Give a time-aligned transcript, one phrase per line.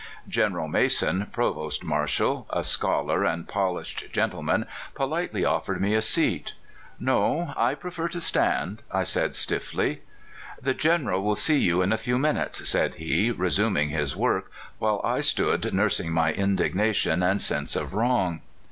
[0.27, 6.53] General Mason, provost marshal, a scholar and polished gentleman, politely offered me a seat."
[7.09, 10.01] No; I prefer to stand," I said stiffly.
[10.59, 15.01] "The General will see you in a few minutes," said he, resuming his work, while
[15.03, 18.41] I stood nursing my indignation and sense of wrong.